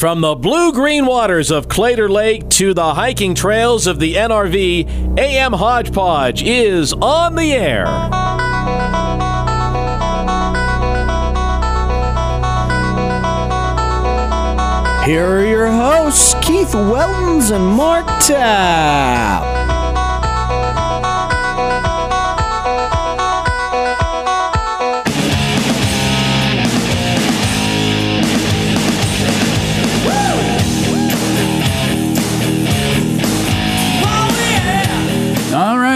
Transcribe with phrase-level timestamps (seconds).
[0.00, 5.18] From the blue green waters of Claytor Lake to the hiking trails of the NRV,
[5.18, 7.84] AM Hodgepodge is on the air.
[15.04, 19.39] Here are your hosts, Keith Weltons and Mark Tapp.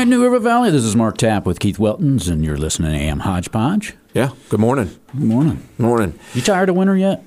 [0.06, 0.70] New River Valley.
[0.70, 3.94] This is Mark Tapp with Keith Weltons, and you're listening to AM Hodgepodge.
[4.12, 4.30] Yeah.
[4.48, 4.90] Good morning.
[5.12, 5.68] Good morning.
[5.78, 6.18] Morning.
[6.34, 7.24] You tired of winter yet?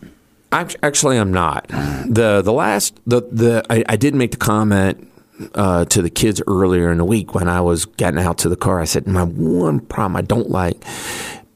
[0.52, 1.68] Act- Actually, I'm not.
[1.68, 5.10] the The last the the I, I did make the comment
[5.56, 8.56] uh, to the kids earlier in the week when I was getting out to the
[8.56, 8.80] car.
[8.80, 10.78] I said my one problem I don't like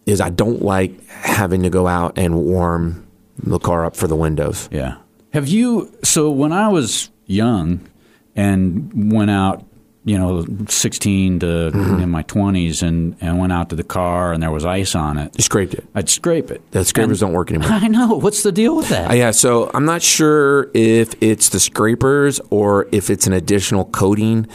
[0.06, 3.08] is I don't like having to go out and warm
[3.42, 4.68] the car up for the windows.
[4.72, 4.98] Yeah.
[5.34, 5.94] Have you?
[6.04, 7.88] So when I was young
[8.36, 9.64] and went out,
[10.04, 12.00] you know, 16 to Mm-hmm.
[12.02, 15.18] in my 20s, and and went out to the car and there was ice on
[15.18, 15.86] it, You scraped it.
[15.94, 16.62] I'd scrape it.
[16.72, 17.70] The scrapers don't work anymore.
[17.72, 18.16] I know.
[18.16, 19.12] What's the deal with that?
[19.12, 23.86] Uh, yeah, so I'm not sure if it's the scrapers or if it's an additional
[23.86, 24.48] coating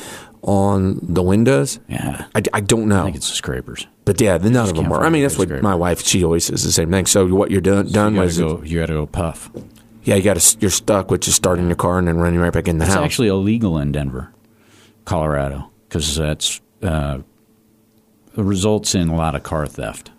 [0.42, 1.80] on the windows.
[1.88, 2.26] yeah.
[2.34, 3.00] I, I don't know.
[3.00, 3.86] I think it's the scrapers.
[4.04, 5.04] But yeah, none of them were.
[5.04, 5.62] I mean, that's what scraper.
[5.62, 6.04] my wife.
[6.04, 7.06] She always says the same thing.
[7.06, 8.62] So what you're done done You was, go.
[8.64, 9.50] You got to go puff.
[10.04, 12.52] yeah, you got to you're stuck with just starting your car and then running right
[12.52, 13.04] back in the It's house.
[13.04, 14.30] actually illegal in Denver,
[15.06, 17.18] Colorado, because that's uh,
[18.36, 20.10] results in a lot of car theft.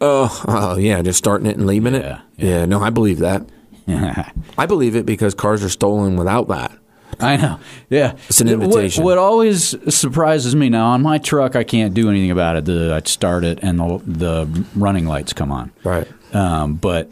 [0.00, 2.44] oh, oh, yeah, just starting it and leaving Yeah, it.
[2.46, 2.64] Yeah.
[2.64, 3.46] no, I believe that.
[4.56, 6.72] I believe it because cars are stolen without that.
[7.18, 7.58] I know.
[7.90, 9.04] Yeah, It's an What- invitation.
[9.04, 12.64] What, always surprises me now on my truck, I can't do anything about it.
[12.64, 15.72] The, I start it and the the running lights come on.
[15.84, 16.06] Right.
[16.32, 17.08] Um, but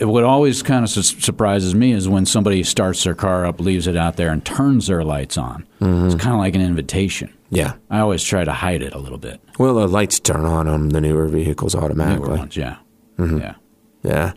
[0.00, 3.86] what always kind of su- surprises me is when somebody starts their car up, leaves
[3.86, 5.66] it out there, and turns their lights on.
[5.80, 6.06] Mm-hmm.
[6.06, 7.32] It's kind of like an invitation.
[7.50, 7.74] Yeah.
[7.90, 9.40] I always try to hide it a little bit.
[9.58, 12.38] Well, the lights turn on on the newer vehicles Newer automatically.
[12.38, 12.76] ones, yeah,
[13.18, 13.38] Mm-hmm.
[13.38, 13.54] yeah.
[14.02, 14.32] Yeah.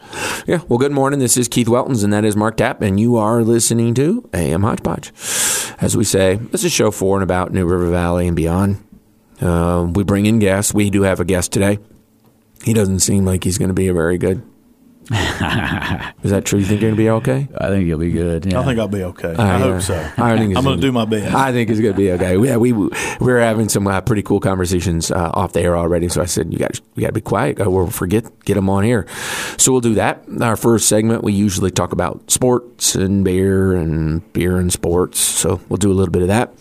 [0.45, 0.59] Yeah.
[0.67, 1.19] Well, good morning.
[1.19, 4.63] This is Keith Weltons, and that is Mark Tapp, and you are listening to AM
[4.63, 5.13] Hodgepodge.
[5.79, 8.83] As we say, this is show four and about New River Valley and beyond.
[9.39, 10.73] Uh, we bring in guests.
[10.73, 11.79] We do have a guest today.
[12.65, 14.41] He doesn't seem like he's going to be a very good.
[15.11, 16.59] Is that true?
[16.59, 17.47] You think you're going to be okay?
[17.57, 18.45] I think you'll be good.
[18.45, 18.61] Yeah.
[18.61, 19.33] I think I'll be okay.
[19.33, 19.59] Uh, I yeah.
[19.59, 19.95] hope so.
[19.95, 21.35] I think I'm going gonna do my best.
[21.35, 22.37] I think it's going to be okay.
[22.37, 26.07] Yeah, we we're having some uh, pretty cool conversations uh, off the air already.
[26.09, 27.59] So I said, you got you got to be quiet.
[27.59, 29.05] Uh, we'll forget get them on here.
[29.57, 30.23] So we'll do that.
[30.41, 35.19] Our first segment, we usually talk about sports and beer and beer and sports.
[35.19, 36.51] So we'll do a little bit of that,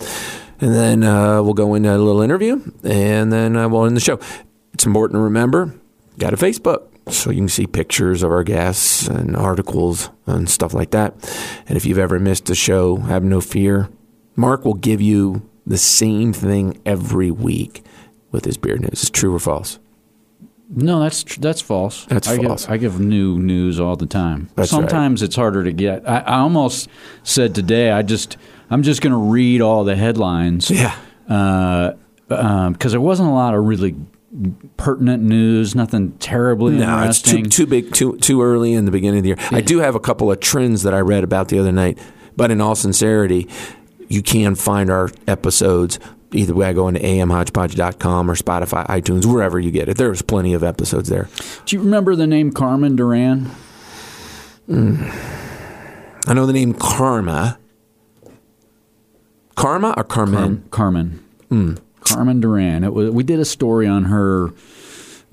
[0.61, 4.01] and then uh, we'll go into a little interview, and then uh, we'll end the
[4.01, 4.19] show.
[4.75, 5.75] It's important to remember.
[6.19, 10.75] Got a Facebook so you can see pictures of our guests and articles and stuff
[10.75, 11.15] like that.
[11.67, 13.89] And if you've ever missed a show, have no fear.
[14.37, 17.85] Mark will give you the same thing every week
[18.31, 19.03] with his beard news.
[19.03, 19.79] Is it true or false?
[20.75, 22.07] No, that's tr- that's false.
[22.07, 22.65] That's I false.
[22.65, 24.49] Give, I give new news all the time.
[24.55, 24.81] That's right.
[24.81, 26.09] Sometimes it's harder to get.
[26.09, 26.89] I, I almost
[27.25, 27.91] said today.
[27.91, 28.39] I just
[28.71, 30.71] I'm just going to read all the headlines.
[30.71, 30.97] Yeah.
[31.29, 31.93] Uh,
[32.31, 33.95] um, because there wasn't a lot of really
[34.77, 35.75] pertinent news.
[35.75, 39.29] Nothing terribly No, it's too too big, too too early in the beginning of the
[39.31, 39.39] year.
[39.51, 41.99] I do have a couple of trends that I read about the other night,
[42.37, 43.49] but in all sincerity,
[44.09, 45.99] you can find our episodes
[46.35, 49.99] either by going to amhodgepodge.com or Spotify, iTunes, wherever you get it.
[49.99, 51.29] There's plenty of episodes there.
[51.67, 53.51] Do you remember the name Carmen Duran?
[54.69, 57.59] I know the name Karma.
[59.57, 60.65] Karma or Carmen?
[60.71, 61.23] Carmen.
[61.51, 61.75] Hmm.
[62.05, 62.85] Carmen Duran.
[62.85, 64.47] It was, we did a story on her.
[64.47, 64.53] It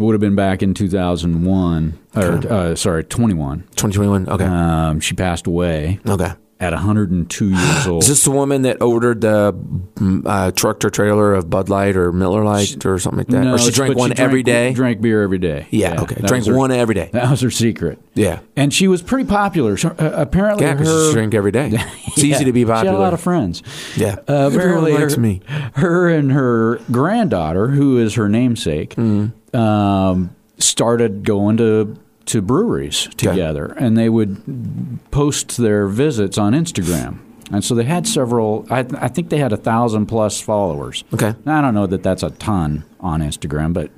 [0.03, 3.59] would have been back in 2001, or uh, sorry, 21.
[3.75, 4.29] 2021?
[4.29, 4.45] Okay.
[4.45, 6.33] Um, she passed away okay.
[6.59, 8.03] At 102 years old.
[8.03, 11.95] Is this the woman that ordered the mm, uh, truck or trailer of Bud Light
[11.95, 13.43] or Miller Light or something like that?
[13.45, 14.73] No, or she drank one every day?
[14.73, 15.67] Drank beer every day.
[15.71, 16.15] yeah, okay.
[16.15, 17.09] that Drank her- one every day.
[17.19, 17.99] That was her secret.
[18.13, 18.39] Yeah.
[18.57, 19.77] And she was pretty popular.
[19.77, 21.71] So, uh, apparently, Yeah, her she drank every day.
[22.07, 22.81] It's Yeah, easy to be popular.
[22.83, 23.63] She had a lot of friends.
[23.95, 24.17] Yeah.
[24.27, 25.41] Uh, Everyone likes her, me.
[25.75, 29.55] her and her granddaughter, who is her namesake, Mm-hmm.
[29.57, 31.97] um, started going to
[32.29, 37.19] to breweries together, and they would post their visits on Instagram.
[37.51, 38.67] And so they had several.
[38.69, 41.03] I, I think they had a thousand plus followers.
[41.13, 41.33] Okay.
[41.45, 43.89] Now, I don't know that that's a ton on Instagram, but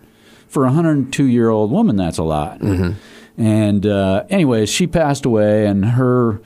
[0.48, 2.60] for a 102 year old woman, that's a lot.
[2.60, 3.42] Mm-hmm.
[3.42, 6.42] And uh, anyways, she passed away, and her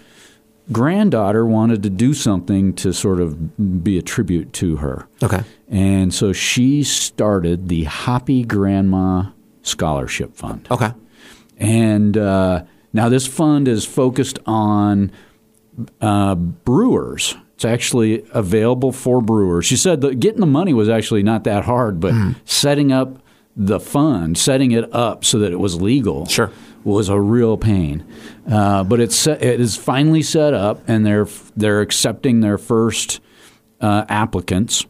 [0.71, 5.07] granddaughter wanted to do something to sort of be a tribute to her.
[5.21, 5.43] Okay.
[5.69, 9.25] And so she started the Hoppy Grandma
[9.61, 10.67] Scholarship Fund.
[10.71, 10.91] Okay.
[11.57, 12.63] And uh,
[12.93, 15.11] Now, this fund is focused on
[16.01, 17.35] uh, brewers.
[17.55, 19.65] It's actually available for brewers.
[19.65, 22.31] She said that getting the money was actually not that hard, but Hmm.
[22.45, 23.19] setting up
[23.57, 26.51] the fund, setting it up so that it was legal, Sure.
[26.83, 28.03] was a real pain.
[28.49, 33.21] Uh, but it's set, it is finally set up, and they're they're accepting their first
[33.81, 34.85] uh, applicants.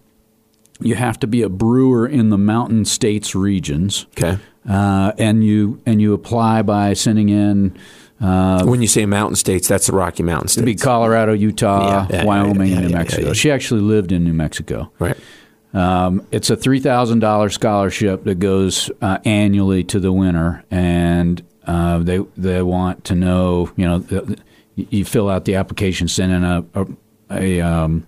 [0.82, 4.38] You have to be a brewer in the Mountain States regions, Okay.
[4.70, 7.78] Uh, and you and you apply by sending in.
[8.22, 10.76] Uh, when you say mountain states, that's the Rocky Mountain to be.
[10.76, 13.34] Colorado, Utah, Yeah, yeah, Wyoming, yeah, and New Mexico.
[13.34, 14.92] She actually lived in New Mexico.
[15.00, 15.18] right.
[15.74, 21.44] Um, it's a three thousand dollars scholarship that goes uh, annually to the winner, and
[21.68, 23.70] uh, they they want to know.
[23.76, 24.40] You know, th-
[24.76, 26.88] you you fill out the application, send in a a,
[27.30, 28.08] a, um,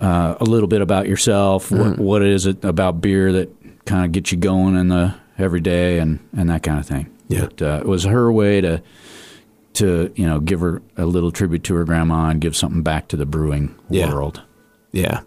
[0.00, 1.70] uh, a little bit about yourself.
[1.70, 3.59] What, what is it about beer that
[3.90, 7.10] kind of get you going in the every day, and and that kind of thing.
[7.28, 7.46] Yeah.
[7.46, 8.82] But, uh, it was her way to
[9.74, 13.08] to you know give her a little tribute to her grandma and give something back
[13.08, 14.12] to the brewing Yeah.
[14.12, 14.42] world.
[14.92, 15.20] Yeah.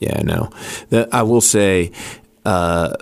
[0.00, 0.50] Yeah, no.
[0.90, 1.92] The, I will say
[2.44, 2.94] uh,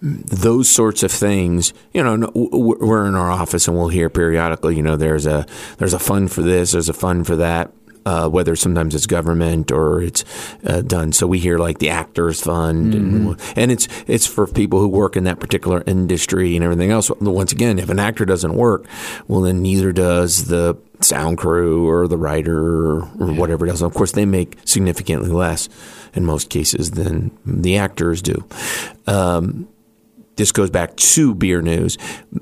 [0.00, 4.82] those sorts of things, you know, we're in our office and we'll hear periodically, you
[4.82, 5.44] know, there's a
[5.78, 7.72] there's a fund for this, there's a fund for that.
[8.06, 10.24] Uh, whether sometimes it's government or it's
[10.64, 14.80] uh, done, so we hear like the actors fund, and, and it's it's for people
[14.80, 17.10] who work in that particular industry and everything else.
[17.20, 18.86] Once again, if an actor doesn't work,
[19.28, 23.82] well, then neither does the sound crew or the writer or, or whatever it is.
[23.82, 25.68] Of course, they make significantly less
[26.14, 28.46] in most cases than the actors do.
[29.06, 29.68] Um,
[30.36, 31.98] this goes back to beer news.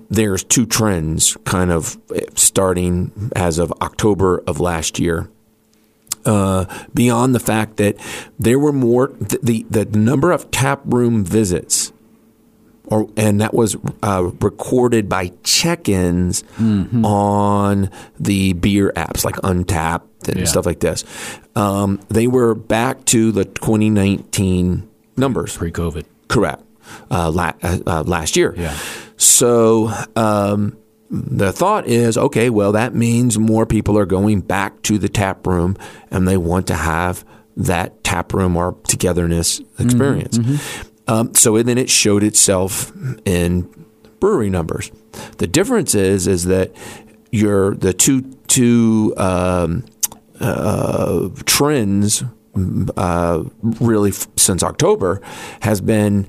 [0.09, 1.99] There's two trends kind of
[2.37, 5.29] starting as of October of last year.
[6.29, 7.97] Uh, beyond the fact that
[8.39, 11.91] there were more, the, the, number of tap room visits
[12.85, 17.91] or and that was uh, recorded by check-ins on
[18.21, 20.45] the beer apps like Untappd and Yeah.
[20.45, 21.05] stuff like this.
[21.55, 25.57] Um, they were back to the 2019 numbers.
[25.57, 26.05] Pre-COVID.
[26.29, 26.63] Correct.
[27.11, 28.55] Uh, la- uh, uh, last year.
[28.57, 28.77] Yeah.
[29.17, 30.77] So um,
[31.11, 35.47] the thought is, okay, well, that means more people are going back to the tap
[35.47, 35.77] room,
[36.11, 37.25] and they want to have
[37.57, 40.39] that tap room or togetherness experience.
[41.07, 42.93] Um, so then it showed itself
[43.25, 43.69] in
[44.21, 44.91] brewery numbers.
[45.39, 46.73] The difference is, is that
[47.33, 49.85] your the two two um,
[50.41, 52.23] uh, trends
[52.97, 55.21] uh, really f- since October
[55.61, 56.27] has been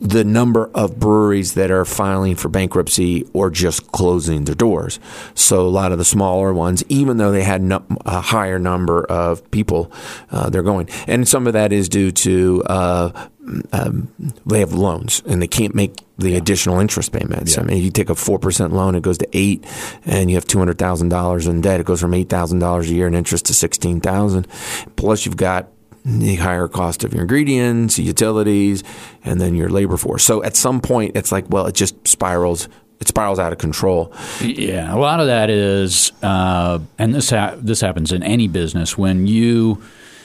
[0.00, 5.00] the number of breweries that are filing for bankruptcy or just closing their doors.
[5.34, 7.62] So a lot of the smaller ones, even though they had
[8.06, 9.90] a higher number of people,
[10.30, 10.88] uh, they're going.
[11.08, 13.28] And some of that is due to uh,
[13.72, 14.12] um,
[14.46, 17.58] they have loans and they can't make the additional interest payments.
[17.58, 19.64] I mean, you take a four percent loan, it goes to eight,
[20.04, 21.80] and you have two hundred thousand dollars in debt.
[21.80, 24.46] It goes from eight thousand dollars a year in interest to sixteen thousand.
[24.96, 25.68] Plus, you've got
[26.08, 28.82] the higher cost of your ingredients, utilities,
[29.24, 30.24] and then your labor force.
[30.24, 32.68] So at some point, it's like, well, it just spirals.
[33.00, 34.12] It spirals out of control.
[34.40, 38.98] Yeah, a lot of that is, uh, and this ha- this happens in any business
[38.98, 39.82] when you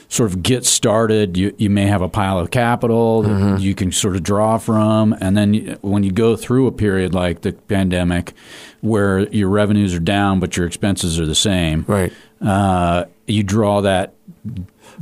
[0.08, 1.36] sort of get started.
[1.36, 3.56] You you may have a pile of capital that Mm-hmm.
[3.58, 7.14] you can sort of draw from, and then you, when you go through a period
[7.14, 8.32] like the pandemic,
[8.80, 12.12] where your revenues are down but your expenses are the same, Right.
[12.40, 14.14] Uh, you draw that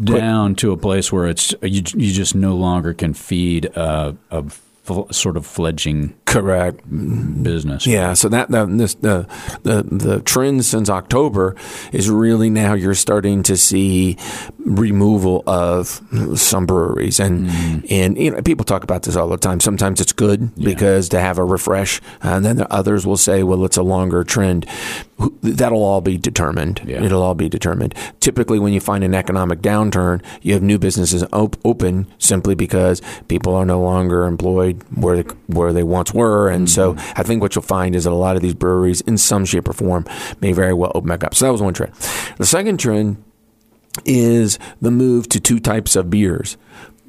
[0.03, 4.43] down to a place where it's you you just no longer can feed a, a
[4.49, 6.81] fl- sort of fledging Correct.
[7.43, 7.87] business.
[7.87, 9.27] Yeah, so that the, this, the
[9.63, 11.57] the the trend since October
[11.93, 14.17] is really now you're starting to see
[14.65, 16.01] removal of
[16.37, 17.87] some breweries, and mm-hmm.
[17.91, 19.61] and you know people talk about this all the time.
[19.61, 23.43] Sometimes it's good because to have a refresh, uh, and then the others will say,
[23.43, 24.67] well, it's a longer trend.
[25.43, 26.81] That'll all be determined.
[26.85, 27.03] Yeah.
[27.03, 27.95] It'll all be determined.
[28.21, 33.03] Typically, when you find an economic downturn, you have new businesses op- open simply because
[33.29, 37.43] people are no longer employed where they, where they once were, and so I think
[37.43, 40.07] what you'll find is that a lot of these breweries, in some shape or form,
[40.41, 41.35] may very well open back up.
[41.35, 41.95] So that was one trend.
[42.39, 43.23] The second trend
[44.05, 46.57] is the move to two types of beers.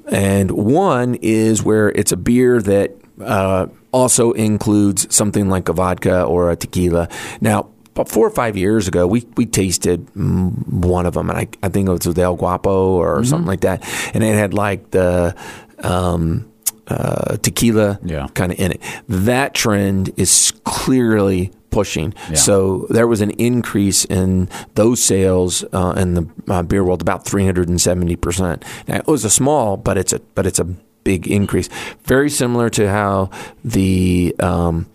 [0.08, 2.92] And one is where it's a beer that
[3.22, 7.08] uh, also includes something like a vodka or a tequila.
[7.40, 11.38] Now, about four or five years ago, we, we tasted mm, one of them, and
[11.38, 13.88] I, I think it was with El Guapo or something like that.
[14.14, 15.36] And it had like the.
[15.80, 16.50] Um,
[16.88, 18.28] uh, tequila Yeah.
[18.34, 18.82] kind of in it.
[19.08, 22.14] That trend is clearly pushing.
[22.30, 22.36] Yeah.
[22.36, 27.26] So there was an increase in those sales uh, in the uh, beer world about
[27.26, 28.64] 370 percent.
[28.88, 30.66] Now it was a small, but it's a but it's a
[31.04, 31.70] big increase.
[32.06, 33.30] Very similar to how
[33.64, 34.86] the um,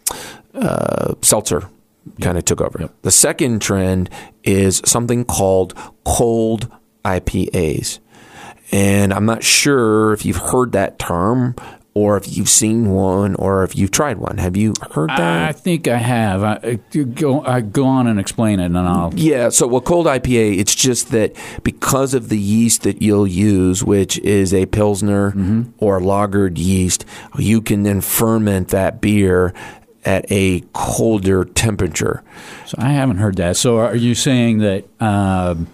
[0.54, 1.68] uh, seltzer
[2.21, 2.88] kind of took over.
[3.02, 4.09] The second trend
[4.45, 6.71] is something called cold
[7.04, 7.99] IPAs.
[8.73, 11.54] And I'm not sure if you've heard that term
[11.99, 14.38] or if you've seen one or if you've tried one.
[14.38, 15.49] Have you heard that?
[15.49, 16.43] I think I have.
[16.45, 19.12] I, I- go, I go on and explain it, and I'll.
[19.17, 23.83] Yeah, so well, cold IPA, it's just that because of the yeast that you'll use,
[23.83, 25.28] which is a Pilsner
[25.78, 27.05] or lagered yeast,
[27.38, 29.52] you can then ferment that beer
[30.05, 32.23] at a colder temperature.
[32.67, 33.57] So I haven't heard that.
[33.57, 34.85] So are you saying that?
[35.00, 35.67] Um,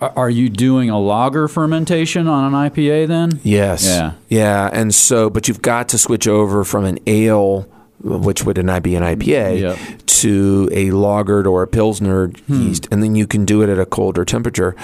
[0.00, 3.40] are you doing a lager fermentation on an IPA then?
[3.42, 3.84] Yes.
[3.86, 4.12] Yeah.
[4.28, 7.62] Yeah, and so, but you've got to switch over from an ale,
[8.02, 9.78] which would not be an IPA, Yep.
[10.06, 13.86] to a lagered or a pilsner yeast, and then you can do it at a
[13.86, 14.76] colder temperature.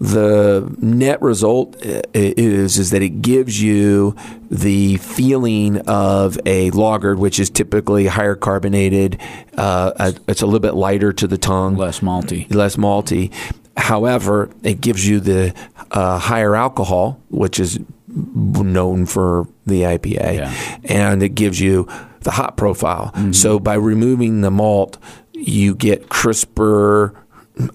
[0.00, 4.14] The net result is is that it gives you
[4.50, 9.18] the feeling of a lagered, which is typically higher carbonated.
[9.56, 12.52] Uh, uh, it's a little bit lighter to the tongue Less malty.
[12.54, 13.32] less malty.
[13.78, 15.54] However, it gives you the
[15.92, 20.52] uh, higher alcohol, which is known for the IPA, Yeah.
[20.84, 21.86] and it gives you
[22.20, 23.12] the hop profile.
[23.32, 24.98] So by removing the malt,
[25.32, 27.14] you get crisper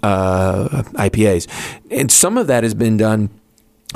[0.04, 1.48] uh, IPAs,
[1.90, 3.30] and some of that has been done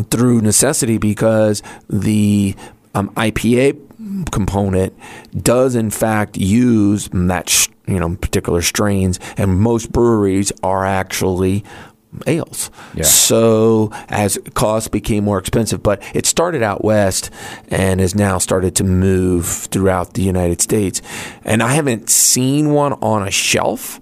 [0.09, 2.55] through necessity because the
[2.95, 3.77] um, IPA
[4.31, 4.93] component
[5.43, 11.63] does in fact use that you know particular strains, and most breweries are actually
[12.25, 12.71] ales.
[12.95, 13.03] Yeah.
[13.03, 17.29] So as costs became more expensive, but it started out west
[17.69, 21.01] and has now started to move throughout the United States.
[21.43, 23.99] And I haven't seen one on a shelf.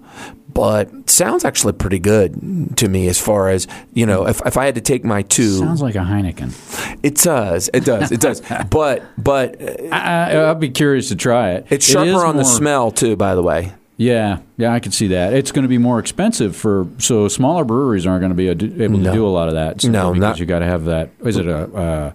[0.48, 4.26] But sounds actually pretty good to me as far as you know.
[4.26, 6.98] If, if I had to take my two, Sounds like a Heineken.
[7.02, 7.68] it does.
[7.74, 8.10] It does.
[8.10, 8.40] It does.
[8.70, 9.60] but but
[9.92, 11.66] I, I, I'll be curious to try it.
[11.68, 13.16] it's It sharper is on the smell too.
[13.16, 15.32] By the way, Yeah, yeah, I can see that.
[15.32, 18.98] It's going to be more expensive for so smaller breweries aren't going to be able
[18.98, 19.10] No.
[19.10, 19.82] to do a lot of that.
[19.84, 21.10] No, because not- you got to have that.
[21.24, 22.12] Is it a uh,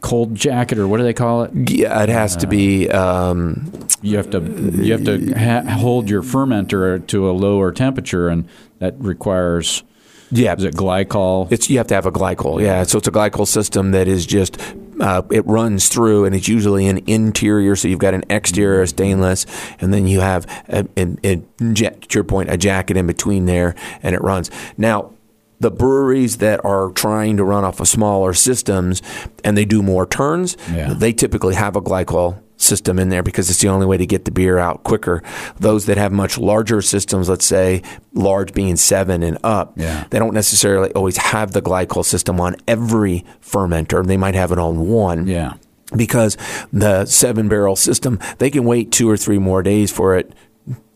[0.00, 1.50] cold jacket or what do they call it?
[1.70, 2.88] yeah, it has to be.
[2.88, 8.28] Um, You have to you have to ha- hold your fermenter to a lower temperature,
[8.28, 8.46] and
[8.78, 9.84] that requires
[10.32, 11.50] yeah, is it glycol?
[11.52, 12.60] It's you have to have a glycol.
[12.60, 14.58] Yeah, so it's a glycol system that is just
[15.00, 17.76] uh, it runs through, and it's usually an interior.
[17.76, 19.46] So you've got an exterior stainless,
[19.80, 23.44] and then you have a, a, a, ja- to your point a jacket in between
[23.46, 25.12] there, and it runs now.
[25.60, 29.00] The breweries that are trying to run off of smaller systems
[29.44, 30.92] and they do more turns, Yeah.
[30.92, 34.24] they typically have a glycol system in there because it's the only way to get
[34.24, 35.22] the beer out quicker.
[35.58, 37.82] Those that have much larger systems, let's say
[38.14, 40.04] large being seven and up, Yeah.
[40.10, 44.04] they don't necessarily always have the glycol system on every fermenter.
[44.06, 45.26] They might have it on one.
[45.26, 45.54] yeah,
[45.96, 46.36] Because
[46.72, 50.32] the seven barrel system, they can wait two or three more days for it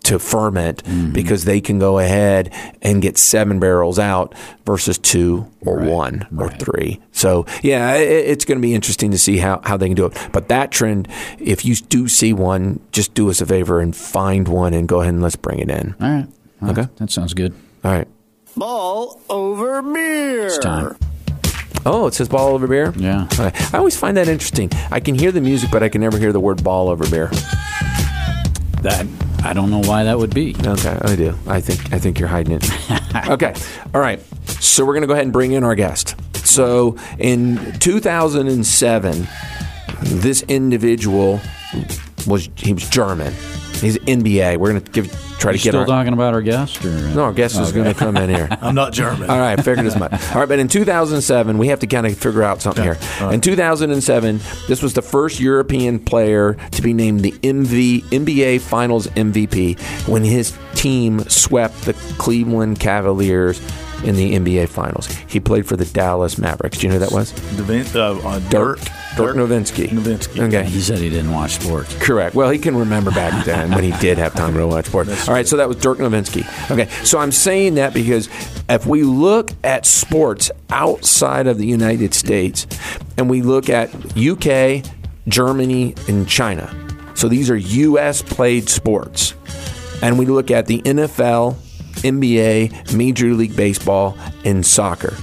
[0.06, 1.12] to ferment Mm-hmm.
[1.12, 4.34] because they can go ahead and get seven barrels out
[4.64, 6.58] versus two or Right, one or right.
[6.60, 7.00] three.
[7.12, 10.06] So yeah, it, it's going to be interesting to see how, how they can do
[10.06, 10.28] it.
[10.32, 11.08] But that trend,
[11.38, 15.00] if you do see one, just do us a favor and find one and go
[15.00, 15.94] ahead and let's bring it in.
[16.00, 16.26] all right,
[16.62, 16.88] All right, Okay.
[16.96, 17.52] that sounds good.
[17.84, 18.08] All right.
[18.56, 20.46] Ball over beer.
[20.46, 20.96] It's time.
[21.84, 22.92] Oh, it says ball over beer?
[22.96, 23.28] Yeah.
[23.38, 23.52] Okay.
[23.72, 24.70] I always find that interesting.
[24.90, 27.28] I can hear the music, but I can never hear the word ball over beer.
[28.82, 29.06] That
[29.46, 30.56] I don't know why that would be.
[30.58, 31.38] Okay, I do.
[31.46, 33.28] I think I think you're hiding it.
[33.28, 33.54] okay.
[33.94, 34.20] All right.
[34.60, 36.16] So we're going to go ahead and bring in our guest.
[36.44, 39.28] So in 2007,
[40.02, 41.40] this individual
[42.26, 43.32] was he was German.
[43.74, 44.56] He's NBA.
[44.56, 46.84] We're going to give try to You get still our talking about our guest?
[46.84, 46.90] Or?
[46.90, 48.48] no, our guest is going to come in here.
[48.60, 49.28] I'm not German.
[49.30, 50.12] All right, figured as much.
[50.32, 52.98] All right, but in 2007, we have to kind of figure out something here.
[53.30, 59.06] In 2007, this was the first European player to be named the MV, NBA Finals
[59.08, 59.78] MVP
[60.08, 63.60] when his team swept the Cleveland Cavaliers
[64.04, 65.06] in the NBA Finals.
[65.28, 66.78] He played for the Dallas Mavericks.
[66.78, 67.32] Do you know who that was?
[67.56, 68.78] Devin, uh, uh, Dirk.
[68.78, 68.88] Dirk.
[69.16, 69.88] Dirk Nowitzki.
[69.88, 70.46] Nowitzki.
[70.46, 70.64] Okay.
[70.64, 71.94] He said he didn't watch sports.
[71.96, 72.34] Correct.
[72.36, 75.26] Well, he can remember back then when he did have time to watch sports.
[75.26, 76.70] All right, so that was Dirk Nowitzki.
[76.70, 78.28] Okay, so I'm saying that because
[78.68, 82.66] if we look at sports outside of the United States
[83.16, 84.84] and we look at UK,
[85.26, 86.74] Germany, and China,
[87.14, 88.20] so these are U.S.
[88.20, 89.32] played sports,
[90.02, 91.54] and we look at the NFL,
[92.02, 95.14] NBA, Major League Baseball, and soccer,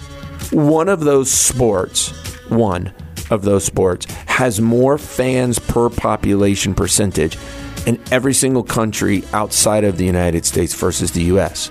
[0.51, 2.09] one of those sports,
[2.49, 2.91] one
[3.33, 7.37] of those sports, has more fans per population percentage
[7.85, 11.69] in every single country outside of the United States versus the U.S.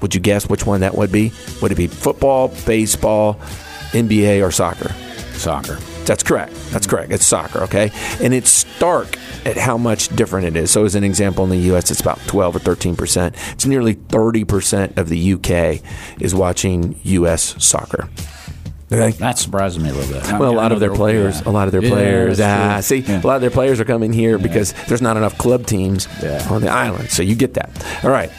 [0.00, 1.32] Would you guess which one that would be?
[1.60, 3.34] Would it be football, baseball,
[3.92, 4.92] NBA, or soccer?
[5.34, 5.74] Soccer.
[6.04, 6.54] That's correct.
[6.70, 7.12] That's correct.
[7.12, 7.90] It's soccer, okay?
[8.22, 10.70] And it's stark at how much different it is.
[10.70, 13.36] So, as an example, in the U.S., it's about 12 or 13 percent.
[13.52, 15.82] It's nearly 30 percent of the U.K.
[16.18, 17.62] is watching U.S.
[17.62, 18.08] soccer.
[18.90, 19.10] Okay.
[19.18, 20.38] That surprises me a little bit.
[20.38, 22.38] Well, a lot of their players, a lot of their Yeah, players.
[22.38, 23.00] that's Ah, see.
[23.00, 23.20] Yeah.
[23.22, 26.46] a lot of their players are coming here because there's not enough club teams Yeah.
[26.50, 27.10] on the island.
[27.10, 27.70] So you get that.
[28.02, 28.30] All right.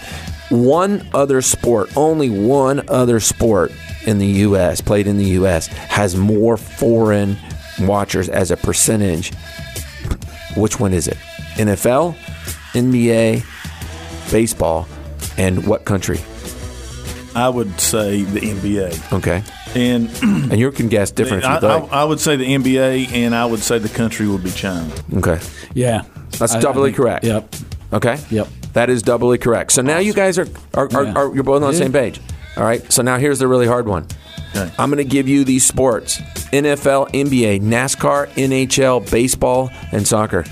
[0.50, 3.72] One other sport, only one other sport
[4.08, 4.82] in the U.S.
[4.82, 5.68] played in the U.S.
[5.68, 7.38] has more foreign
[7.82, 9.32] watchers as a percentage.
[10.58, 11.18] Which one is it?
[11.58, 12.16] NFL,
[12.74, 13.44] NBA,
[14.32, 14.88] baseball,
[15.38, 16.20] and what country?
[17.36, 19.14] I would say the NBA.
[19.14, 19.44] Okay.
[19.76, 21.64] And And you can guess different if I, you'd.
[21.64, 24.92] I, I would say the NBA, and I would say the country would be China.
[25.18, 25.40] okay.
[25.74, 26.04] Yeah.
[26.40, 27.24] That's I- I doubly think- correct.
[27.26, 27.56] Yep.
[27.94, 28.18] Okay.
[28.30, 28.48] Yep.
[28.74, 29.72] That is doubly correct.
[29.72, 31.14] So now you guys are are, are, Yeah.
[31.14, 31.84] are you're both on the Yeah.
[31.84, 32.20] same page.
[32.58, 32.92] All right.
[32.92, 34.06] So now here's the really hard one.
[34.56, 34.72] Okay.
[34.80, 36.20] I'm going to give you these sports:
[36.52, 40.46] NFL, NBA, NASCAR, NHL, baseball, and soccer.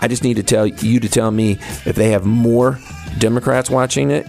[0.00, 1.52] I just need to tell you to tell me
[1.84, 2.78] if they have more
[3.18, 4.26] Democrats watching it,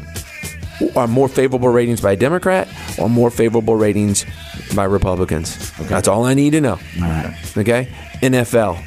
[0.96, 2.68] or more favorable ratings by Democrat,
[3.00, 4.26] or more favorable ratings
[4.76, 5.72] by Republicans.
[5.88, 6.74] That's all I need to know.
[7.02, 7.36] All right.
[7.58, 7.88] Okay.
[8.22, 8.82] NFL,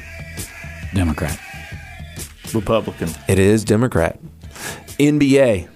[0.93, 1.39] Democrat.
[2.53, 4.19] Republican, it is Democrat.
[4.99, 5.67] NBA,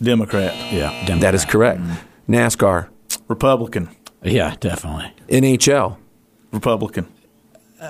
[0.00, 0.90] Democrat, Yeah.
[1.06, 1.20] Democrat.
[1.20, 1.80] that is correct.
[1.80, 2.34] Mm-hmm.
[2.34, 2.88] NASCAR,
[3.28, 3.88] Republican,
[4.22, 5.12] Yeah, definitely.
[5.28, 5.96] NHL.
[6.52, 7.06] Republican.
[7.80, 7.84] Uh,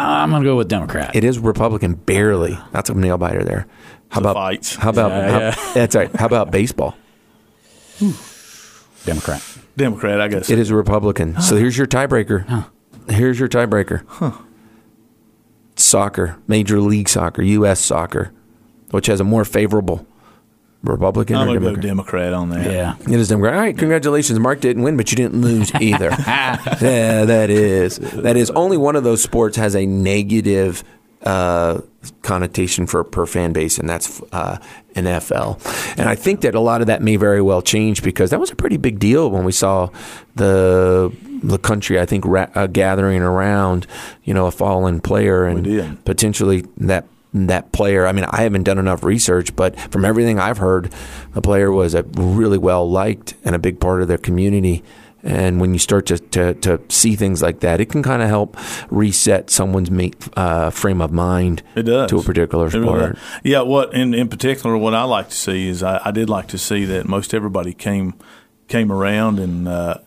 [0.00, 1.14] I'm going to go with Democrat.
[1.14, 2.58] It is Republican, barely.
[2.72, 3.66] That's a nail biter there.
[4.10, 4.74] How The about fights.
[4.76, 5.54] How about Yeah, how- yeah.
[5.74, 6.14] that's right.
[6.16, 6.96] How about baseball?
[9.04, 9.42] Democrat.
[9.76, 10.50] Democrat, I guess.
[10.50, 11.40] It is a Republican.
[11.40, 12.66] So here's your tiebreaker.
[13.08, 14.02] Here's your tiebreaker.
[15.76, 17.80] Soccer, Major League Soccer, U.S.
[17.80, 18.32] Soccer,
[18.90, 20.06] which has a more favorable
[20.82, 21.82] Republican I'm or to go Democrat.
[21.82, 22.64] Democrat on that.
[22.70, 22.96] Yeah.
[23.00, 23.54] It is Democrat.
[23.54, 24.38] All right, congratulations.
[24.38, 26.10] Mark didn't win, but you didn't lose either.
[26.10, 27.98] yeah, that is.
[27.98, 28.50] That is.
[28.50, 30.82] Only one of those sports has a negative
[31.22, 31.80] uh,
[32.22, 34.56] connotation for per fan base, and that's uh,
[34.94, 35.60] NFL.
[35.98, 38.50] And I think that a lot of that may very well change because that was
[38.50, 39.90] a pretty big deal when we saw
[40.36, 42.00] the the country.
[42.00, 43.86] I think ra- uh, gathering around,
[44.24, 48.06] you know, a fallen player and potentially that that player.
[48.06, 50.92] I mean, I haven't done enough research, but from everything I've heard,
[51.32, 54.82] the player was a really well liked and a big part of their community.
[55.22, 58.28] And when you start to, to, to see things like that, it can kind of
[58.28, 58.56] help
[58.90, 59.90] reset someone's
[60.34, 63.18] uh, frame of mind It does to a particular It really sport.
[63.44, 66.48] yeah, what in in particular, what I like to see is I, I did like
[66.48, 68.14] to see that most everybody came
[68.68, 69.98] came around and uh,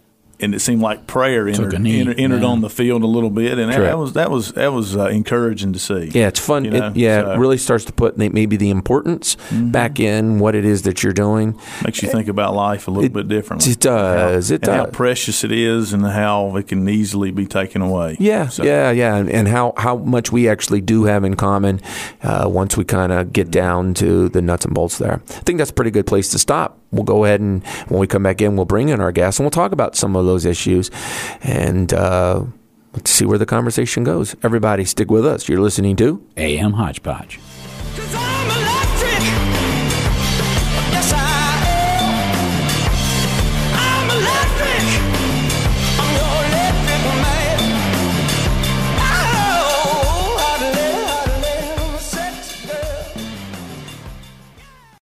[0.44, 2.48] and it seemed like prayer entered entered, entered yeah.
[2.48, 5.08] on the field a little bit, and that, that was that was that was uh,
[5.08, 6.12] encouraging to see.
[6.14, 6.66] Yeah, it's fun.
[6.66, 7.32] You know, it, yeah, so- Mm-hmm.
[7.32, 11.14] it really starts to put maybe the importance back in what it is that you're
[11.14, 11.58] doing.
[11.84, 13.72] makes you think about life a little It- bit differently.
[13.72, 17.46] it does, How, it and how precious it is, and how it can easily be
[17.46, 18.18] taken away.
[18.20, 21.80] Yeah, So- yeah, yeah, and, and how, how much we actually do have in common
[22.22, 25.22] uh, once we kind of get down to the nuts and bolts there.
[25.30, 26.78] I think that's a pretty good place to stop.
[26.94, 29.46] We'll go ahead and when we come back in, we'll bring in our guests and
[29.46, 30.92] we'll talk about some of those issues
[31.42, 32.44] and uh,
[32.94, 34.36] let's see where the conversation goes.
[34.44, 35.50] Everybody, stick with us.
[35.50, 37.40] You're listening to AM Hodgepodge.